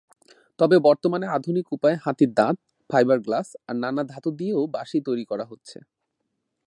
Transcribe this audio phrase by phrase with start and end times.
[0.59, 2.57] তবে বর্তমানে আধুনিক উপায়ে হাতির দাঁত,
[2.89, 5.77] ফাইবার গ্লাস আর নানা ধাতু দিয়েও বাঁশি তৈরি করা হচ্ছে।